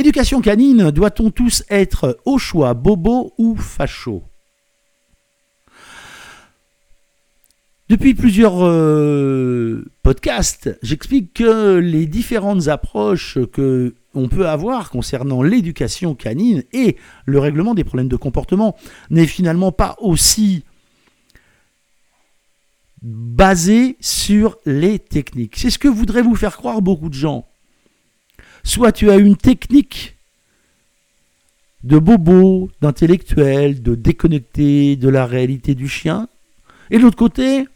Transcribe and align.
Éducation 0.00 0.40
canine, 0.40 0.90
doit-on 0.92 1.30
tous 1.30 1.62
être 1.68 2.18
au 2.24 2.38
choix 2.38 2.72
bobo 2.72 3.34
ou 3.36 3.54
facho? 3.54 4.22
Depuis 7.90 8.14
plusieurs 8.14 8.64
euh, 8.64 9.84
podcasts, 10.02 10.74
j'explique 10.82 11.34
que 11.34 11.76
les 11.76 12.06
différentes 12.06 12.68
approches 12.68 13.36
que 13.52 13.94
on 14.14 14.28
peut 14.28 14.48
avoir 14.48 14.88
concernant 14.88 15.42
l'éducation 15.42 16.14
canine 16.14 16.64
et 16.72 16.96
le 17.26 17.38
règlement 17.38 17.74
des 17.74 17.84
problèmes 17.84 18.08
de 18.08 18.16
comportement 18.16 18.76
n'est 19.10 19.26
finalement 19.26 19.70
pas 19.70 19.96
aussi 19.98 20.64
basé 23.02 23.98
sur 24.00 24.56
les 24.64 24.98
techniques. 24.98 25.56
C'est 25.58 25.68
ce 25.68 25.78
que 25.78 25.88
voudraient 25.88 26.22
vous 26.22 26.36
faire 26.36 26.56
croire 26.56 26.80
beaucoup 26.80 27.10
de 27.10 27.14
gens. 27.14 27.49
Soit 28.62 28.92
tu 28.92 29.10
as 29.10 29.16
une 29.16 29.36
technique 29.36 30.16
de 31.82 31.98
bobo, 31.98 32.70
d'intellectuel, 32.80 33.82
de 33.82 33.94
déconnecté 33.94 34.96
de 34.96 35.08
la 35.08 35.26
réalité 35.26 35.74
du 35.74 35.88
chien, 35.88 36.28
et 36.90 36.98
de 36.98 37.02
l'autre 37.02 37.16
côté, 37.16 37.66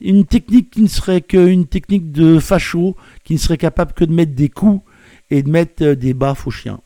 une 0.00 0.24
technique 0.24 0.70
qui 0.70 0.82
ne 0.82 0.88
serait 0.88 1.20
qu'une 1.20 1.66
technique 1.66 2.12
de 2.12 2.38
facho, 2.38 2.96
qui 3.24 3.34
ne 3.34 3.38
serait 3.38 3.58
capable 3.58 3.92
que 3.92 4.04
de 4.04 4.12
mettre 4.12 4.34
des 4.34 4.48
coups 4.48 4.82
et 5.30 5.42
de 5.42 5.50
mettre 5.50 5.84
euh, 5.84 5.94
des 5.96 6.14
baffes 6.14 6.46
aux 6.46 6.52
chiens. 6.52 6.80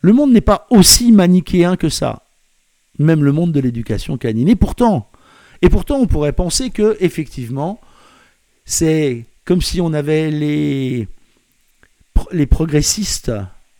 Le 0.00 0.12
monde 0.12 0.32
n'est 0.32 0.40
pas 0.40 0.66
aussi 0.70 1.12
manichéen 1.12 1.76
que 1.76 1.88
ça, 1.88 2.22
même 2.98 3.24
le 3.24 3.32
monde 3.32 3.52
de 3.52 3.60
l'éducation 3.60 4.16
canine. 4.18 4.48
Et 4.48 4.56
pourtant, 4.56 5.10
et 5.62 5.68
pourtant, 5.68 5.96
on 5.96 6.06
pourrait 6.06 6.32
penser 6.32 6.70
que 6.70 6.96
effectivement, 7.00 7.80
c'est 8.64 9.24
comme 9.44 9.60
si 9.60 9.80
on 9.80 9.92
avait 9.92 10.30
les, 10.30 11.08
progressistes 12.46 13.32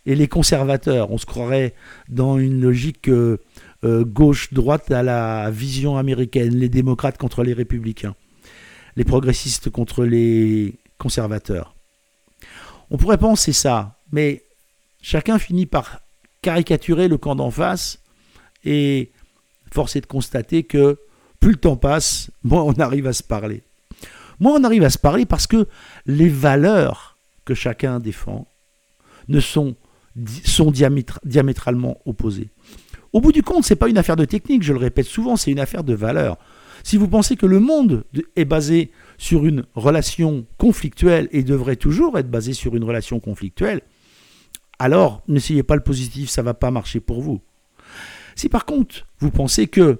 et 0.05 0.15
les 0.15 0.27
conservateurs. 0.27 1.11
On 1.11 1.17
se 1.17 1.25
croirait 1.25 1.73
dans 2.09 2.37
une 2.37 2.61
logique 2.61 3.09
euh, 3.09 3.37
euh, 3.83 4.05
gauche-droite 4.05 4.91
à 4.91 5.03
la 5.03 5.49
vision 5.51 5.97
américaine, 5.97 6.55
les 6.55 6.69
démocrates 6.69 7.17
contre 7.17 7.43
les 7.43 7.53
républicains, 7.53 8.15
les 8.95 9.03
progressistes 9.03 9.69
contre 9.69 10.05
les 10.05 10.75
conservateurs. 10.97 11.75
On 12.91 12.97
pourrait 12.97 13.17
penser 13.17 13.51
ça, 13.51 13.99
mais 14.11 14.43
chacun 15.01 15.39
finit 15.39 15.65
par 15.65 16.01
caricaturer 16.41 17.07
le 17.07 17.17
camp 17.17 17.35
d'en 17.35 17.49
face 17.49 17.99
et 18.63 19.11
force 19.71 19.97
de 19.97 20.05
constater 20.05 20.63
que 20.63 20.99
plus 21.39 21.51
le 21.51 21.57
temps 21.57 21.75
passe, 21.75 22.29
moins 22.43 22.61
on 22.61 22.73
arrive 22.73 23.07
à 23.07 23.13
se 23.13 23.23
parler. 23.23 23.63
Moins 24.39 24.59
on 24.59 24.63
arrive 24.63 24.83
à 24.83 24.89
se 24.89 24.97
parler 24.97 25.25
parce 25.25 25.47
que 25.47 25.67
les 26.05 26.29
valeurs 26.29 27.17
que 27.45 27.53
chacun 27.53 27.99
défend 27.99 28.47
ne 29.27 29.39
sont, 29.39 29.75
sont 30.43 30.71
diamétralement 30.71 31.97
opposées. 32.05 32.49
Au 33.13 33.21
bout 33.21 33.31
du 33.31 33.43
compte, 33.43 33.63
ce 33.63 33.73
n'est 33.73 33.77
pas 33.77 33.87
une 33.87 33.97
affaire 33.97 34.17
de 34.17 34.25
technique, 34.25 34.63
je 34.63 34.73
le 34.73 34.79
répète 34.79 35.05
souvent, 35.05 35.37
c'est 35.37 35.51
une 35.51 35.59
affaire 35.59 35.83
de 35.83 35.93
valeur. 35.93 36.37
Si 36.83 36.97
vous 36.97 37.07
pensez 37.07 37.35
que 37.35 37.45
le 37.45 37.59
monde 37.59 38.03
est 38.35 38.45
basé 38.45 38.91
sur 39.17 39.45
une 39.45 39.65
relation 39.73 40.45
conflictuelle 40.57 41.29
et 41.31 41.43
devrait 41.43 41.77
toujours 41.77 42.19
être 42.19 42.29
basé 42.29 42.53
sur 42.53 42.75
une 42.75 42.83
relation 42.83 43.19
conflictuelle, 43.19 43.81
alors 44.77 45.23
n'essayez 45.27 45.63
pas 45.63 45.75
le 45.75 45.81
positif, 45.81 46.29
ça 46.29 46.41
ne 46.41 46.45
va 46.45 46.53
pas 46.53 46.71
marcher 46.71 46.99
pour 46.99 47.21
vous. 47.21 47.41
Si 48.35 48.49
par 48.49 48.65
contre 48.65 49.07
vous 49.19 49.31
pensez 49.31 49.67
que, 49.67 49.99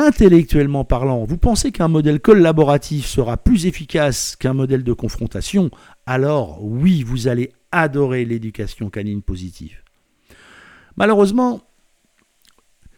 intellectuellement 0.00 0.84
parlant, 0.84 1.24
vous 1.24 1.38
pensez 1.38 1.72
qu'un 1.72 1.88
modèle 1.88 2.20
collaboratif 2.20 3.06
sera 3.06 3.36
plus 3.36 3.66
efficace 3.66 4.36
qu'un 4.36 4.54
modèle 4.54 4.84
de 4.84 4.92
confrontation, 4.92 5.70
alors 6.06 6.64
oui, 6.64 7.02
vous 7.02 7.28
allez 7.28 7.52
adorer 7.72 8.24
l'éducation 8.24 8.90
canine 8.90 9.22
positive. 9.22 9.82
Malheureusement, 10.96 11.62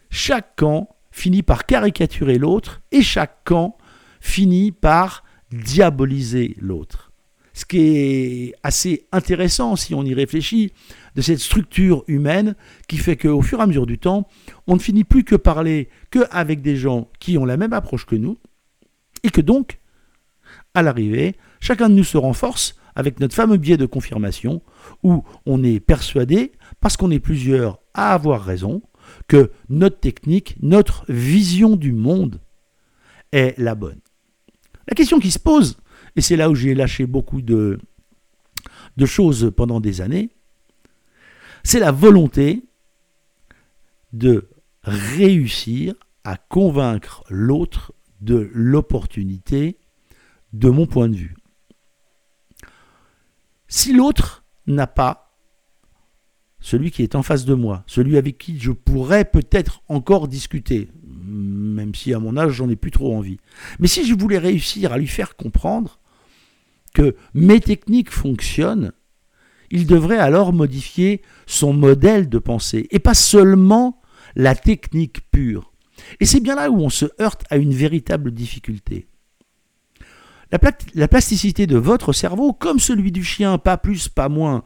chaque 0.09 0.55
camp 0.55 0.89
finit 1.11 1.43
par 1.43 1.65
caricaturer 1.65 2.37
l'autre 2.37 2.81
et 2.91 3.01
chaque 3.01 3.43
camp 3.43 3.77
finit 4.19 4.71
par 4.71 5.23
diaboliser 5.51 6.55
l'autre. 6.59 7.12
Ce 7.53 7.65
qui 7.65 7.79
est 7.79 8.55
assez 8.63 9.05
intéressant 9.11 9.75
si 9.75 9.93
on 9.93 10.03
y 10.03 10.13
réfléchit 10.13 10.73
de 11.15 11.21
cette 11.21 11.39
structure 11.39 12.03
humaine 12.07 12.55
qui 12.87 12.97
fait 12.97 13.15
qu'au 13.15 13.41
fur 13.41 13.59
et 13.59 13.61
à 13.61 13.67
mesure 13.67 13.85
du 13.85 13.99
temps, 13.99 14.27
on 14.65 14.73
ne 14.73 14.79
finit 14.79 15.03
plus 15.03 15.23
que 15.23 15.35
parler 15.35 15.89
qu'avec 16.09 16.61
des 16.61 16.75
gens 16.75 17.09
qui 17.19 17.37
ont 17.37 17.45
la 17.45 17.57
même 17.57 17.73
approche 17.73 18.05
que 18.05 18.15
nous 18.15 18.37
et 19.21 19.29
que 19.29 19.41
donc, 19.41 19.79
à 20.73 20.81
l'arrivée, 20.81 21.35
chacun 21.59 21.89
de 21.89 21.93
nous 21.93 22.03
se 22.03 22.17
renforce 22.17 22.75
avec 22.95 23.19
notre 23.19 23.35
fameux 23.35 23.57
biais 23.57 23.77
de 23.77 23.85
confirmation 23.85 24.61
où 25.03 25.23
on 25.45 25.63
est 25.63 25.79
persuadé, 25.79 26.51
parce 26.79 26.97
qu'on 26.97 27.11
est 27.11 27.19
plusieurs 27.19 27.79
à 27.93 28.13
avoir 28.13 28.43
raison, 28.43 28.81
que 29.27 29.51
notre 29.69 29.99
technique, 29.99 30.55
notre 30.61 31.05
vision 31.09 31.75
du 31.75 31.91
monde 31.91 32.39
est 33.31 33.57
la 33.57 33.75
bonne. 33.75 33.99
La 34.87 34.95
question 34.95 35.19
qui 35.19 35.31
se 35.31 35.39
pose, 35.39 35.77
et 36.15 36.21
c'est 36.21 36.35
là 36.35 36.49
où 36.49 36.55
j'ai 36.55 36.73
lâché 36.73 37.05
beaucoup 37.05 37.41
de, 37.41 37.79
de 38.97 39.05
choses 39.05 39.51
pendant 39.55 39.79
des 39.79 40.01
années, 40.01 40.29
c'est 41.63 41.79
la 41.79 41.91
volonté 41.91 42.63
de 44.11 44.49
réussir 44.83 45.95
à 46.23 46.37
convaincre 46.37 47.23
l'autre 47.29 47.93
de 48.21 48.49
l'opportunité 48.53 49.77
de 50.53 50.69
mon 50.69 50.85
point 50.85 51.09
de 51.09 51.15
vue. 51.15 51.35
Si 53.67 53.93
l'autre 53.93 54.43
n'a 54.67 54.87
pas 54.87 55.35
celui 56.59 56.91
qui 56.91 57.01
est 57.03 57.15
en 57.15 57.23
face 57.23 57.43
de 57.43 57.53
moi, 57.53 57.83
celui 57.87 58.17
avec 58.17 58.37
qui 58.37 58.57
je 58.57 58.71
pourrais 58.71 59.25
peut-être 59.25 59.81
encore 59.89 60.27
discuter, 60.27 60.89
même 61.03 61.93
si 61.93 62.13
à 62.13 62.19
mon 62.19 62.37
âge 62.37 62.53
j'en 62.53 62.69
ai 62.69 62.77
plus 62.77 62.91
trop 62.91 63.15
envie. 63.15 63.37
Mais 63.79 63.87
si 63.87 64.05
je 64.05 64.13
voulais 64.13 64.37
réussir 64.37 64.93
à 64.93 64.97
lui 64.97 65.07
faire 65.07 65.35
comprendre 65.35 65.99
que 66.93 67.15
mes 67.33 67.59
techniques 67.59 68.11
fonctionnent, 68.11 68.91
il 69.71 69.87
devrait 69.87 70.19
alors 70.19 70.53
modifier 70.53 71.21
son 71.47 71.73
modèle 71.73 72.29
de 72.29 72.37
pensée, 72.37 72.87
et 72.91 72.99
pas 72.99 73.15
seulement 73.15 74.01
la 74.35 74.55
technique 74.55 75.29
pure. 75.31 75.73
Et 76.19 76.25
c'est 76.25 76.39
bien 76.39 76.55
là 76.55 76.69
où 76.69 76.79
on 76.79 76.89
se 76.89 77.05
heurte 77.19 77.43
à 77.49 77.57
une 77.57 77.73
véritable 77.73 78.31
difficulté. 78.31 79.07
La, 80.93 81.07
plasticité 81.07 81.65
de 81.65 81.77
votre 81.77 82.13
cerveau, 82.13 82.53
comme 82.53 82.77
celui 82.77 83.11
du 83.11 83.23
chien, 83.23 83.57
pas 83.57 83.75
plus, 83.75 84.07
pas 84.07 84.29
moins, 84.29 84.63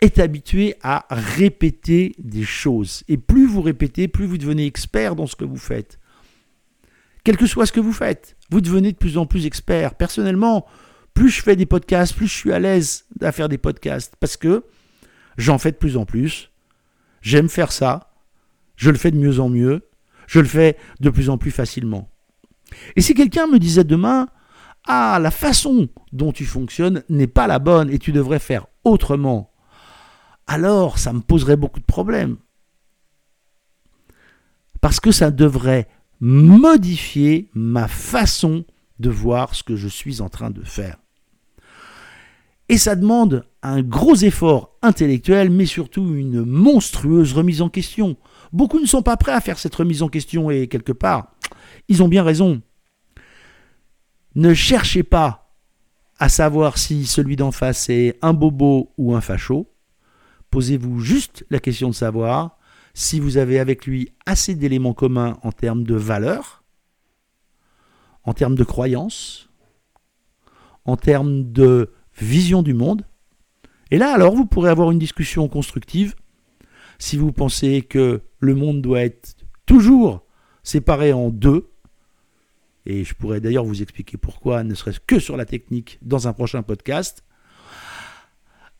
est 0.00 0.18
habitué 0.18 0.74
à 0.82 1.06
répéter 1.08 2.16
des 2.18 2.42
choses. 2.42 3.04
Et 3.06 3.16
plus 3.16 3.46
vous 3.46 3.62
répétez, 3.62 4.08
plus 4.08 4.26
vous 4.26 4.38
devenez 4.38 4.66
expert 4.66 5.14
dans 5.14 5.28
ce 5.28 5.36
que 5.36 5.44
vous 5.44 5.56
faites. 5.56 6.00
Quel 7.22 7.36
que 7.36 7.46
soit 7.46 7.66
ce 7.66 7.70
que 7.70 7.78
vous 7.78 7.92
faites, 7.92 8.36
vous 8.50 8.60
devenez 8.60 8.90
de 8.90 8.96
plus 8.96 9.18
en 9.18 9.26
plus 9.26 9.46
expert. 9.46 9.94
Personnellement, 9.94 10.66
plus 11.14 11.30
je 11.30 11.42
fais 11.42 11.56
des 11.56 11.66
podcasts, 11.66 12.14
plus 12.14 12.26
je 12.28 12.34
suis 12.34 12.52
à 12.52 12.58
l'aise 12.58 13.06
à 13.20 13.32
faire 13.32 13.48
des 13.48 13.58
podcasts. 13.58 14.14
Parce 14.20 14.36
que 14.36 14.64
j'en 15.36 15.58
fais 15.58 15.72
de 15.72 15.76
plus 15.76 15.96
en 15.96 16.04
plus. 16.04 16.50
J'aime 17.22 17.48
faire 17.48 17.72
ça. 17.72 18.12
Je 18.76 18.90
le 18.90 18.96
fais 18.96 19.10
de 19.10 19.18
mieux 19.18 19.40
en 19.40 19.48
mieux. 19.48 19.88
Je 20.26 20.40
le 20.40 20.46
fais 20.46 20.76
de 21.00 21.10
plus 21.10 21.28
en 21.28 21.38
plus 21.38 21.50
facilement. 21.50 22.08
Et 22.96 23.00
si 23.00 23.14
quelqu'un 23.14 23.46
me 23.46 23.58
disait 23.58 23.84
demain, 23.84 24.28
ah, 24.86 25.18
la 25.20 25.30
façon 25.30 25.88
dont 26.12 26.32
tu 26.32 26.46
fonctionnes 26.46 27.02
n'est 27.08 27.26
pas 27.26 27.46
la 27.46 27.58
bonne 27.58 27.90
et 27.90 27.98
tu 27.98 28.12
devrais 28.12 28.38
faire 28.38 28.66
autrement, 28.84 29.52
alors 30.46 30.98
ça 30.98 31.12
me 31.12 31.20
poserait 31.20 31.56
beaucoup 31.56 31.80
de 31.80 31.84
problèmes. 31.84 32.36
Parce 34.80 35.00
que 35.00 35.12
ça 35.12 35.30
devrait 35.30 35.88
modifier 36.20 37.50
ma 37.54 37.88
façon 37.88 38.64
de 38.98 39.10
voir 39.10 39.54
ce 39.54 39.62
que 39.62 39.76
je 39.76 39.88
suis 39.88 40.20
en 40.20 40.28
train 40.28 40.50
de 40.50 40.62
faire. 40.62 40.96
Et 42.70 42.78
ça 42.78 42.94
demande 42.94 43.44
un 43.64 43.82
gros 43.82 44.14
effort 44.14 44.78
intellectuel, 44.80 45.50
mais 45.50 45.66
surtout 45.66 46.14
une 46.14 46.44
monstrueuse 46.44 47.32
remise 47.32 47.62
en 47.62 47.68
question. 47.68 48.16
Beaucoup 48.52 48.78
ne 48.78 48.86
sont 48.86 49.02
pas 49.02 49.16
prêts 49.16 49.32
à 49.32 49.40
faire 49.40 49.58
cette 49.58 49.74
remise 49.74 50.04
en 50.04 50.08
question 50.08 50.52
et 50.52 50.68
quelque 50.68 50.92
part, 50.92 51.34
ils 51.88 52.00
ont 52.00 52.06
bien 52.06 52.22
raison. 52.22 52.62
Ne 54.36 54.54
cherchez 54.54 55.02
pas 55.02 55.52
à 56.20 56.28
savoir 56.28 56.78
si 56.78 57.06
celui 57.06 57.34
d'en 57.34 57.50
face 57.50 57.90
est 57.90 58.16
un 58.22 58.34
bobo 58.34 58.92
ou 58.96 59.16
un 59.16 59.20
facho. 59.20 59.74
Posez-vous 60.52 61.00
juste 61.00 61.44
la 61.50 61.58
question 61.58 61.88
de 61.88 61.94
savoir 61.94 62.56
si 62.94 63.18
vous 63.18 63.36
avez 63.36 63.58
avec 63.58 63.84
lui 63.84 64.12
assez 64.26 64.54
d'éléments 64.54 64.94
communs 64.94 65.38
en 65.42 65.50
termes 65.50 65.82
de 65.82 65.96
valeurs, 65.96 66.62
en 68.22 68.32
termes 68.32 68.54
de 68.54 68.62
croyances, 68.62 69.50
en 70.84 70.96
termes 70.96 71.50
de 71.50 71.90
vision 72.20 72.62
du 72.62 72.74
monde. 72.74 73.04
Et 73.90 73.98
là, 73.98 74.12
alors, 74.12 74.34
vous 74.34 74.46
pourrez 74.46 74.70
avoir 74.70 74.90
une 74.90 74.98
discussion 74.98 75.48
constructive 75.48 76.14
si 76.98 77.16
vous 77.16 77.32
pensez 77.32 77.82
que 77.82 78.20
le 78.38 78.54
monde 78.54 78.82
doit 78.82 79.02
être 79.02 79.36
toujours 79.66 80.22
séparé 80.62 81.12
en 81.12 81.30
deux, 81.30 81.70
et 82.86 83.04
je 83.04 83.14
pourrais 83.14 83.40
d'ailleurs 83.40 83.64
vous 83.64 83.82
expliquer 83.82 84.16
pourquoi, 84.16 84.62
ne 84.64 84.74
serait-ce 84.74 85.00
que 85.00 85.18
sur 85.18 85.36
la 85.36 85.46
technique, 85.46 85.98
dans 86.02 86.28
un 86.28 86.32
prochain 86.32 86.62
podcast. 86.62 87.24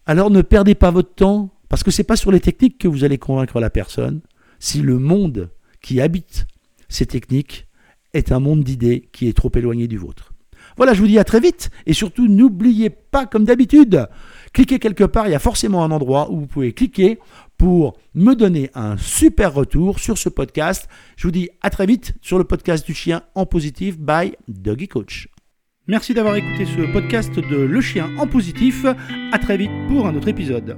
Alors 0.06 0.30
ne 0.30 0.42
perdez 0.42 0.74
pas 0.74 0.90
votre 0.90 1.14
temps, 1.14 1.50
parce 1.68 1.82
que 1.82 1.90
ce 1.90 2.02
n'est 2.02 2.06
pas 2.06 2.16
sur 2.16 2.30
les 2.30 2.40
techniques 2.40 2.78
que 2.78 2.88
vous 2.88 3.04
allez 3.04 3.18
convaincre 3.18 3.60
la 3.60 3.70
personne, 3.70 4.20
si 4.58 4.82
le 4.82 4.98
monde 4.98 5.50
qui 5.80 6.00
habite 6.00 6.46
ces 6.88 7.06
techniques 7.06 7.68
est 8.12 8.32
un 8.32 8.40
monde 8.40 8.64
d'idées 8.64 9.08
qui 9.12 9.28
est 9.28 9.36
trop 9.36 9.50
éloigné 9.54 9.88
du 9.88 9.96
vôtre. 9.96 10.29
Voilà, 10.76 10.94
je 10.94 11.00
vous 11.00 11.06
dis 11.06 11.18
à 11.18 11.24
très 11.24 11.40
vite, 11.40 11.70
et 11.86 11.92
surtout 11.92 12.28
n'oubliez 12.28 12.90
pas, 12.90 13.26
comme 13.26 13.44
d'habitude, 13.44 14.06
cliquez 14.52 14.78
quelque 14.78 15.04
part, 15.04 15.26
il 15.28 15.32
y 15.32 15.34
a 15.34 15.40
forcément 15.40 15.84
un 15.84 15.90
endroit 15.90 16.30
où 16.30 16.40
vous 16.40 16.46
pouvez 16.46 16.72
cliquer 16.72 17.18
pour 17.56 17.98
me 18.14 18.34
donner 18.34 18.70
un 18.74 18.96
super 18.96 19.52
retour 19.52 19.98
sur 19.98 20.16
ce 20.16 20.28
podcast. 20.28 20.88
Je 21.16 21.26
vous 21.26 21.32
dis 21.32 21.50
à 21.60 21.70
très 21.70 21.86
vite 21.86 22.14
sur 22.22 22.38
le 22.38 22.44
podcast 22.44 22.86
du 22.86 22.94
chien 22.94 23.22
en 23.34 23.44
positif 23.46 23.98
by 23.98 24.32
Doggy 24.48 24.88
Coach. 24.88 25.28
Merci 25.86 26.14
d'avoir 26.14 26.36
écouté 26.36 26.66
ce 26.66 26.92
podcast 26.92 27.34
de 27.34 27.56
Le 27.56 27.80
chien 27.80 28.10
en 28.18 28.26
positif. 28.26 28.86
À 29.32 29.38
très 29.38 29.56
vite 29.56 29.72
pour 29.88 30.06
un 30.06 30.14
autre 30.14 30.28
épisode. 30.28 30.76